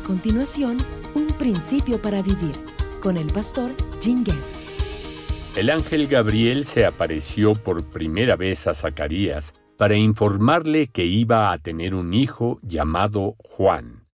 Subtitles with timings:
[0.00, 0.78] A continuación,
[1.14, 2.54] un principio para vivir
[3.02, 3.70] con el pastor
[4.00, 4.66] Jim Getz.
[5.56, 11.58] El ángel Gabriel se apareció por primera vez a Zacarías para informarle que iba a
[11.58, 14.08] tener un hijo llamado Juan.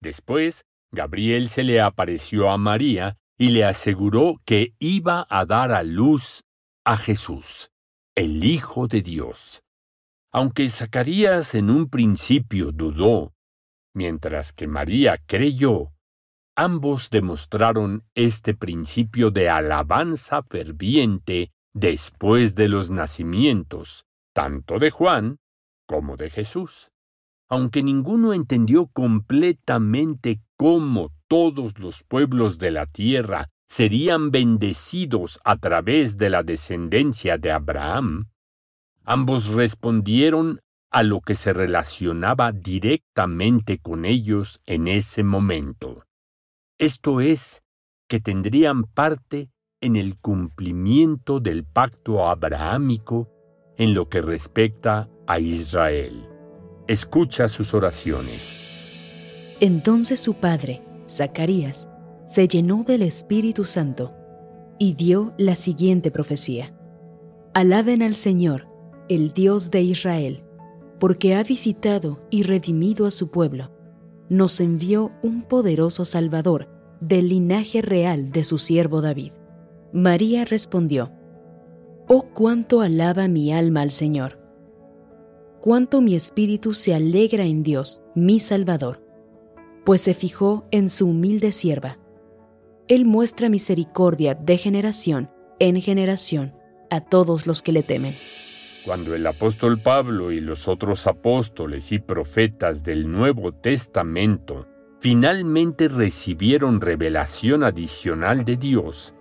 [0.00, 5.82] Después, Gabriel se le apareció a María y le aseguró que iba a dar a
[5.82, 6.44] luz
[6.84, 7.70] a Jesús,
[8.14, 9.62] el Hijo de Dios.
[10.32, 13.32] Aunque Zacarías en un principio dudó,
[13.94, 15.92] mientras que María creyó,
[16.56, 25.38] ambos demostraron este principio de alabanza ferviente después de los nacimientos, tanto de Juan
[25.86, 26.90] como de Jesús.
[27.48, 36.16] Aunque ninguno entendió completamente cómo todos los pueblos de la tierra serían bendecidos a través
[36.16, 38.30] de la descendencia de Abraham,
[39.04, 40.60] ambos respondieron
[40.90, 46.04] a lo que se relacionaba directamente con ellos en ese momento.
[46.78, 47.62] Esto es,
[48.08, 53.28] que tendrían parte en el cumplimiento del pacto abrahámico
[53.76, 56.26] en lo que respecta a Israel.
[56.86, 59.56] Escucha sus oraciones.
[59.60, 61.88] Entonces su padre, Zacarías,
[62.26, 64.14] se llenó del Espíritu Santo
[64.78, 66.74] y dio la siguiente profecía.
[67.52, 68.68] Alaben al Señor,
[69.08, 70.47] el Dios de Israel
[70.98, 73.70] porque ha visitado y redimido a su pueblo,
[74.28, 76.68] nos envió un poderoso Salvador
[77.00, 79.32] del linaje real de su siervo David.
[79.92, 81.12] María respondió,
[82.08, 84.38] Oh cuánto alaba mi alma al Señor,
[85.60, 89.04] cuánto mi espíritu se alegra en Dios, mi Salvador,
[89.84, 91.98] pues se fijó en su humilde sierva.
[92.88, 96.54] Él muestra misericordia de generación en generación
[96.90, 98.14] a todos los que le temen.
[98.84, 104.66] Cuando el apóstol Pablo y los otros apóstoles y profetas del Nuevo Testamento
[105.00, 109.14] finalmente recibieron revelación adicional de Dios,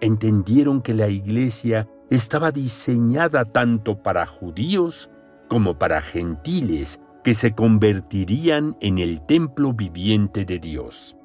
[0.00, 5.10] entendieron que la iglesia estaba diseñada tanto para judíos
[5.48, 11.16] como para gentiles que se convertirían en el templo viviente de Dios.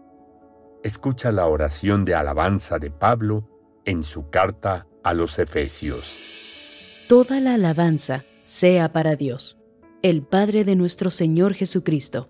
[0.83, 3.49] Escucha la oración de alabanza de Pablo
[3.85, 6.46] en su carta a los Efesios
[7.07, 9.57] toda la alabanza sea para Dios,
[10.01, 12.29] el Padre de nuestro Señor Jesucristo,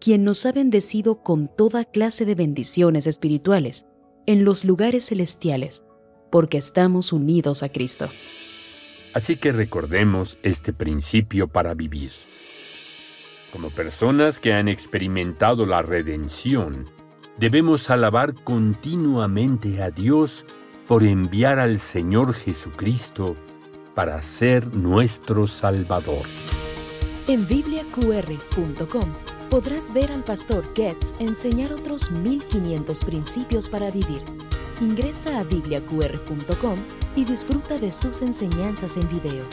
[0.00, 3.86] quien nos ha bendecido con toda clase de bendiciones espirituales
[4.26, 5.84] en los lugares celestiales,
[6.32, 8.08] porque estamos unidos a Cristo.
[9.14, 12.10] Así que recordemos este principio para vivir.
[13.52, 16.90] Como personas que han experimentado la redención,
[17.38, 20.44] debemos alabar continuamente a Dios
[20.88, 23.36] por enviar al Señor Jesucristo
[23.96, 26.26] para ser nuestro Salvador.
[27.28, 29.10] En bibliaqr.com
[29.48, 34.22] podrás ver al pastor Getz enseñar otros 1500 principios para vivir.
[34.82, 36.78] Ingresa a bibliaqr.com
[37.16, 39.44] y disfruta de sus enseñanzas en video.